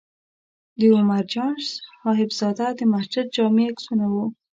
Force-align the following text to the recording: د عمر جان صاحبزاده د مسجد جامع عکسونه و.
د 0.79 0.81
عمر 0.95 1.23
جان 1.31 1.55
صاحبزاده 2.03 2.67
د 2.77 2.81
مسجد 2.93 3.25
جامع 3.35 3.65
عکسونه 3.71 4.05
و. 4.09 4.15